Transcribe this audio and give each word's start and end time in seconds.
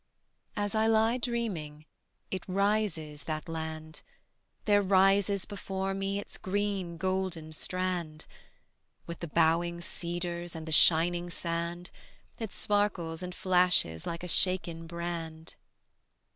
As 0.55 0.73
I 0.73 0.87
lie 0.87 1.19
dreaming 1.19 1.85
It 2.31 2.41
rises, 2.47 3.25
that 3.25 3.47
land; 3.47 4.01
There 4.65 4.81
rises 4.81 5.45
before 5.45 5.93
me 5.93 6.17
Its 6.17 6.39
green 6.39 6.97
golden 6.97 7.51
strand, 7.51 8.25
With 9.05 9.19
the 9.19 9.27
bowing 9.27 9.79
cedars 9.79 10.55
And 10.55 10.65
the 10.67 10.71
shining 10.71 11.29
sand; 11.29 11.91
It 12.39 12.51
sparkles 12.51 13.21
and 13.21 13.35
flashes 13.35 14.07
Like 14.07 14.23
a 14.23 14.27
shaken 14.27 14.87
brand. 14.87 15.53